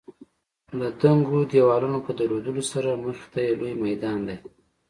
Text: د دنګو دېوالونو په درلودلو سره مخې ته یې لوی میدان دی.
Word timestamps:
د 0.79 0.81
دنګو 1.01 1.39
دېوالونو 1.51 1.97
په 2.05 2.11
درلودلو 2.17 2.63
سره 2.71 2.89
مخې 3.03 3.27
ته 3.33 3.39
یې 3.45 3.53
لوی 3.59 3.73
میدان 3.85 4.19
دی. 4.27 4.37